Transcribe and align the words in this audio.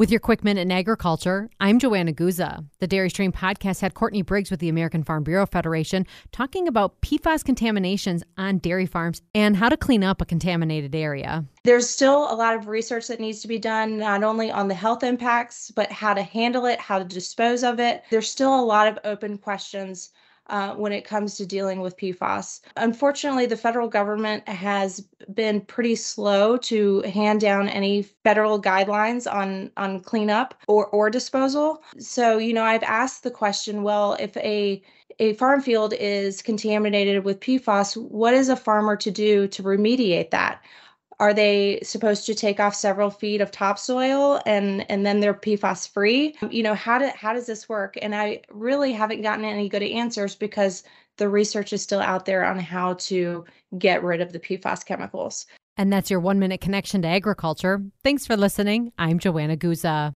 With 0.00 0.10
your 0.10 0.20
quick 0.20 0.42
minute 0.42 0.62
in 0.62 0.72
agriculture, 0.72 1.50
I'm 1.60 1.78
Joanna 1.78 2.14
Guza. 2.14 2.64
The 2.78 2.86
Dairy 2.86 3.10
Stream 3.10 3.32
podcast 3.32 3.82
had 3.82 3.92
Courtney 3.92 4.22
Briggs 4.22 4.50
with 4.50 4.58
the 4.58 4.70
American 4.70 5.02
Farm 5.02 5.22
Bureau 5.22 5.44
Federation 5.44 6.06
talking 6.32 6.66
about 6.66 6.98
PFAS 7.02 7.44
contaminations 7.44 8.22
on 8.38 8.60
dairy 8.60 8.86
farms 8.86 9.20
and 9.34 9.58
how 9.58 9.68
to 9.68 9.76
clean 9.76 10.02
up 10.02 10.22
a 10.22 10.24
contaminated 10.24 10.94
area. 10.94 11.44
There's 11.64 11.86
still 11.86 12.32
a 12.32 12.34
lot 12.34 12.56
of 12.56 12.66
research 12.66 13.08
that 13.08 13.20
needs 13.20 13.42
to 13.42 13.48
be 13.48 13.58
done, 13.58 13.98
not 13.98 14.24
only 14.24 14.50
on 14.50 14.68
the 14.68 14.74
health 14.74 15.02
impacts, 15.02 15.70
but 15.70 15.92
how 15.92 16.14
to 16.14 16.22
handle 16.22 16.64
it, 16.64 16.80
how 16.80 16.98
to 16.98 17.04
dispose 17.04 17.62
of 17.62 17.78
it. 17.78 18.02
There's 18.08 18.30
still 18.30 18.58
a 18.58 18.64
lot 18.64 18.88
of 18.88 18.98
open 19.04 19.36
questions 19.36 20.12
uh, 20.50 20.74
when 20.74 20.92
it 20.92 21.04
comes 21.04 21.36
to 21.36 21.46
dealing 21.46 21.80
with 21.80 21.96
PFAS. 21.96 22.60
Unfortunately, 22.76 23.46
the 23.46 23.56
federal 23.56 23.88
government 23.88 24.46
has 24.48 25.00
been 25.32 25.60
pretty 25.62 25.94
slow 25.94 26.56
to 26.58 27.00
hand 27.02 27.40
down 27.40 27.68
any 27.68 28.02
federal 28.02 28.60
guidelines 28.60 29.32
on 29.32 29.70
on 29.76 30.00
cleanup 30.00 30.54
or 30.68 30.86
or 30.88 31.08
disposal. 31.08 31.82
So, 31.98 32.38
you 32.38 32.52
know, 32.52 32.64
I've 32.64 32.82
asked 32.82 33.22
the 33.22 33.30
question, 33.30 33.82
well, 33.82 34.16
if 34.20 34.36
a 34.36 34.82
a 35.18 35.34
farm 35.34 35.60
field 35.60 35.92
is 35.98 36.40
contaminated 36.40 37.24
with 37.24 37.40
PFAS, 37.40 37.96
what 37.96 38.32
is 38.34 38.48
a 38.48 38.56
farmer 38.56 38.96
to 38.96 39.10
do 39.10 39.46
to 39.48 39.62
remediate 39.62 40.30
that? 40.30 40.62
Are 41.20 41.34
they 41.34 41.80
supposed 41.82 42.24
to 42.26 42.34
take 42.34 42.58
off 42.60 42.74
several 42.74 43.10
feet 43.10 43.42
of 43.42 43.50
topsoil 43.50 44.40
and 44.46 44.90
and 44.90 45.04
then 45.04 45.20
they're 45.20 45.34
PFAS 45.34 45.86
free? 45.86 46.34
You 46.50 46.62
know, 46.62 46.74
how 46.74 46.98
do 46.98 47.10
how 47.14 47.34
does 47.34 47.46
this 47.46 47.68
work? 47.68 47.98
And 48.00 48.14
I 48.14 48.40
really 48.50 48.92
haven't 48.92 49.20
gotten 49.20 49.44
any 49.44 49.68
good 49.68 49.82
answers 49.82 50.34
because 50.34 50.82
the 51.18 51.28
research 51.28 51.74
is 51.74 51.82
still 51.82 52.00
out 52.00 52.24
there 52.24 52.46
on 52.46 52.58
how 52.58 52.94
to 52.94 53.44
get 53.78 54.02
rid 54.02 54.22
of 54.22 54.32
the 54.32 54.40
PFAS 54.40 54.84
chemicals. 54.86 55.46
And 55.76 55.92
that's 55.92 56.10
your 56.10 56.20
one 56.20 56.38
minute 56.38 56.62
connection 56.62 57.02
to 57.02 57.08
agriculture. 57.08 57.82
Thanks 58.02 58.26
for 58.26 58.36
listening. 58.36 58.92
I'm 58.98 59.18
Joanna 59.18 59.58
Guza. 59.58 60.08